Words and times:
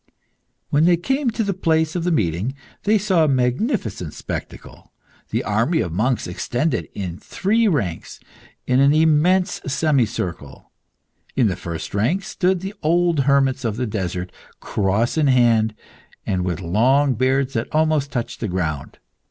When 0.71 0.85
they 0.85 0.97
came 0.97 1.29
to 1.29 1.43
the 1.43 1.53
place 1.53 1.95
of 1.95 2.11
meeting, 2.11 2.55
they 2.85 2.97
saw 2.97 3.23
a 3.23 3.27
magnificent 3.27 4.15
spectacle. 4.15 4.91
The 5.29 5.43
army 5.43 5.79
of 5.79 5.91
monks 5.93 6.25
extended, 6.25 6.89
in 6.95 7.19
three 7.19 7.67
ranks, 7.67 8.19
in 8.65 8.79
an 8.79 8.93
immense 8.93 9.61
semicircle. 9.67 10.71
In 11.35 11.45
the 11.45 11.55
first 11.55 11.93
rank 11.93 12.23
stood 12.23 12.61
the 12.61 12.73
old 12.81 13.25
hermits 13.25 13.63
of 13.63 13.77
the 13.77 13.85
desert, 13.85 14.31
cross 14.59 15.19
in 15.19 15.27
hand, 15.27 15.75
and 16.25 16.43
with 16.43 16.61
long 16.61 17.13
beards 17.13 17.53
that 17.53 17.67
almost 17.71 18.11
touched 18.11 18.39
the 18.39 18.47
ground. 18.47 18.97